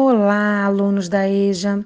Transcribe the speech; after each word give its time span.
Olá, 0.00 0.64
alunos 0.64 1.08
da 1.08 1.28
EJA. 1.28 1.84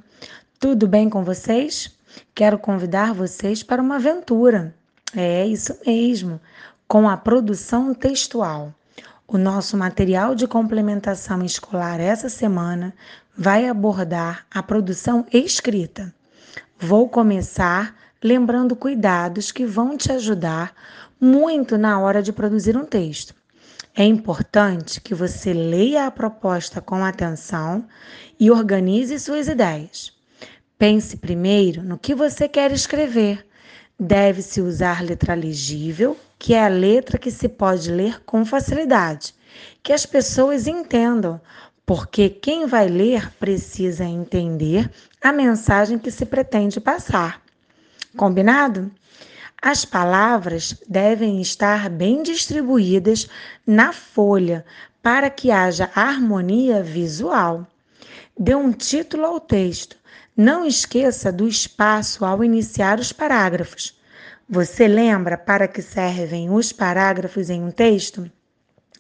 Tudo 0.61 0.86
bem 0.86 1.09
com 1.09 1.24
vocês? 1.24 1.97
Quero 2.35 2.58
convidar 2.58 3.15
vocês 3.15 3.62
para 3.62 3.81
uma 3.81 3.96
aventura. 3.96 4.75
É 5.17 5.46
isso 5.46 5.75
mesmo, 5.87 6.38
com 6.87 7.09
a 7.09 7.17
produção 7.17 7.95
textual. 7.95 8.75
O 9.27 9.38
nosso 9.38 9.79
material 9.79 10.35
de 10.35 10.46
complementação 10.46 11.43
escolar 11.43 12.01
essa 12.01 12.29
semana 12.29 12.93
vai 13.35 13.67
abordar 13.67 14.44
a 14.51 14.63
produção 14.63 15.24
escrita. 15.33 16.14
Vou 16.79 17.08
começar 17.08 17.96
lembrando 18.22 18.76
cuidados 18.76 19.50
que 19.50 19.64
vão 19.64 19.96
te 19.96 20.12
ajudar 20.12 20.74
muito 21.18 21.79
na 21.79 21.98
hora 21.98 22.22
de 22.22 22.30
produzir 22.30 22.76
um 22.76 22.84
texto. 22.84 23.34
É 23.95 24.04
importante 24.04 25.00
que 25.00 25.14
você 25.14 25.52
leia 25.52 26.07
a 26.07 26.11
proposta 26.11 26.80
com 26.80 27.04
atenção 27.04 27.86
e 28.41 28.50
organize 28.50 29.18
suas 29.18 29.48
ideias. 29.48 30.13
Pense 30.79 31.17
primeiro 31.17 31.82
no 31.82 31.99
que 31.99 32.15
você 32.15 32.49
quer 32.49 32.73
escrever. 32.73 33.47
Deve-se 34.01 34.61
usar 34.61 35.03
letra 35.03 35.35
legível, 35.35 36.16
que 36.39 36.55
é 36.55 36.65
a 36.65 36.69
letra 36.69 37.19
que 37.19 37.30
se 37.30 37.49
pode 37.49 37.91
ler 37.91 38.21
com 38.25 38.45
facilidade, 38.45 39.35
que 39.83 39.93
as 39.93 40.05
pessoas 40.05 40.66
entendam, 40.66 41.41
porque 41.87 42.29
quem 42.29 42.66
vai 42.66 42.89
ler 42.89 43.30
precisa 43.35 44.05
entender 44.05 44.91
a 45.23 45.33
mensagem 45.33 45.99
que 45.99 46.11
se 46.11 46.27
pretende 46.27 46.80
passar. 46.80 47.41
Combinado? 48.16 48.91
As 49.65 49.84
palavras 49.84 50.75
devem 50.89 51.41
estar 51.41 51.89
bem 51.89 52.21
distribuídas 52.21 53.29
na 53.65 53.93
folha 53.93 54.65
para 55.01 55.30
que 55.30 55.52
haja 55.52 55.88
harmonia 55.95 56.83
visual. 56.83 57.65
Dê 58.37 58.57
um 58.57 58.73
título 58.73 59.25
ao 59.25 59.38
texto. 59.38 59.97
Não 60.37 60.66
esqueça 60.66 61.30
do 61.30 61.47
espaço 61.47 62.24
ao 62.24 62.43
iniciar 62.43 62.99
os 62.99 63.13
parágrafos. 63.13 63.96
Você 64.48 64.88
lembra 64.88 65.38
para 65.38 65.68
que 65.68 65.80
servem 65.80 66.50
os 66.50 66.72
parágrafos 66.72 67.48
em 67.48 67.62
um 67.62 67.70
texto? 67.70 68.28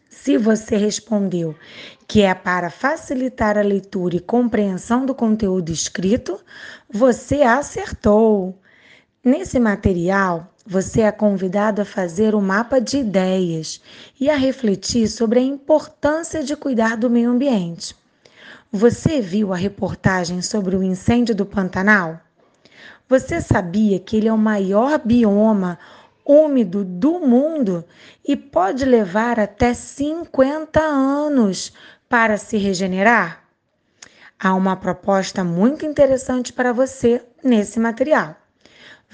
Se 0.08 0.38
você 0.38 0.76
respondeu 0.76 1.56
que 2.06 2.22
é 2.22 2.34
para 2.34 2.70
facilitar 2.70 3.58
a 3.58 3.62
leitura 3.62 4.14
e 4.14 4.20
compreensão 4.20 5.04
do 5.04 5.12
conteúdo 5.12 5.72
escrito, 5.72 6.38
você 6.88 7.42
acertou. 7.42 8.61
Nesse 9.24 9.60
material, 9.60 10.52
você 10.66 11.02
é 11.02 11.12
convidado 11.12 11.80
a 11.80 11.84
fazer 11.84 12.34
um 12.34 12.40
mapa 12.40 12.80
de 12.80 12.98
ideias 12.98 13.80
e 14.18 14.28
a 14.28 14.34
refletir 14.34 15.06
sobre 15.06 15.38
a 15.38 15.42
importância 15.42 16.42
de 16.42 16.56
cuidar 16.56 16.96
do 16.96 17.08
meio 17.08 17.30
ambiente. 17.30 17.94
Você 18.72 19.20
viu 19.20 19.52
a 19.52 19.56
reportagem 19.56 20.42
sobre 20.42 20.74
o 20.74 20.82
incêndio 20.82 21.36
do 21.36 21.46
Pantanal? 21.46 22.18
Você 23.08 23.40
sabia 23.40 24.00
que 24.00 24.16
ele 24.16 24.26
é 24.26 24.32
o 24.32 24.36
maior 24.36 24.98
bioma 24.98 25.78
úmido 26.26 26.84
do 26.84 27.20
mundo 27.20 27.84
e 28.26 28.34
pode 28.34 28.84
levar 28.84 29.38
até 29.38 29.72
50 29.72 30.80
anos 30.80 31.72
para 32.08 32.36
se 32.36 32.56
regenerar? 32.56 33.44
Há 34.36 34.52
uma 34.52 34.74
proposta 34.74 35.44
muito 35.44 35.86
interessante 35.86 36.52
para 36.52 36.72
você 36.72 37.22
nesse 37.44 37.78
material. 37.78 38.41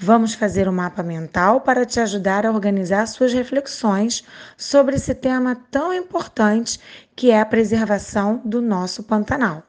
Vamos 0.01 0.33
fazer 0.33 0.65
um 0.69 0.71
mapa 0.71 1.03
mental 1.03 1.59
para 1.59 1.85
te 1.85 1.99
ajudar 1.99 2.45
a 2.45 2.51
organizar 2.51 3.05
suas 3.05 3.33
reflexões 3.33 4.23
sobre 4.55 4.95
esse 4.95 5.13
tema 5.13 5.57
tão 5.69 5.93
importante 5.93 6.79
que 7.13 7.31
é 7.31 7.41
a 7.41 7.45
preservação 7.45 8.41
do 8.45 8.61
nosso 8.61 9.03
Pantanal. 9.03 9.61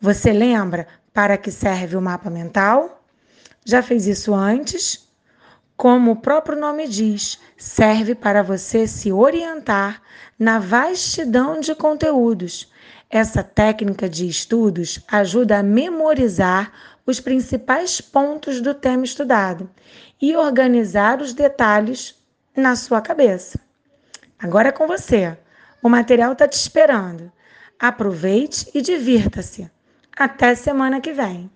Você 0.00 0.32
lembra 0.32 0.88
para 1.12 1.38
que 1.38 1.52
serve 1.52 1.96
o 1.96 2.02
mapa 2.02 2.28
mental? 2.28 3.04
Já 3.64 3.80
fez 3.80 4.08
isso 4.08 4.34
antes? 4.34 5.08
Como 5.76 6.10
o 6.10 6.16
próprio 6.16 6.58
nome 6.58 6.88
diz, 6.88 7.38
serve 7.56 8.16
para 8.16 8.42
você 8.42 8.88
se 8.88 9.12
orientar 9.12 10.02
na 10.36 10.58
vastidão 10.58 11.60
de 11.60 11.76
conteúdos. 11.76 12.72
Essa 13.10 13.42
técnica 13.42 14.08
de 14.08 14.28
estudos 14.28 15.00
ajuda 15.08 15.58
a 15.58 15.62
memorizar 15.62 16.72
os 17.06 17.20
principais 17.20 18.00
pontos 18.00 18.60
do 18.60 18.74
tema 18.74 19.04
estudado 19.04 19.70
e 20.20 20.34
organizar 20.34 21.20
os 21.20 21.34
detalhes 21.34 22.14
na 22.56 22.76
sua 22.76 23.00
cabeça. 23.00 23.60
Agora 24.38 24.68
é 24.68 24.72
com 24.72 24.86
você. 24.86 25.36
O 25.82 25.88
material 25.88 26.32
está 26.32 26.48
te 26.48 26.56
esperando. 26.56 27.30
Aproveite 27.78 28.70
e 28.74 28.80
divirta-se. 28.80 29.70
Até 30.16 30.54
semana 30.54 31.00
que 31.00 31.12
vem. 31.12 31.50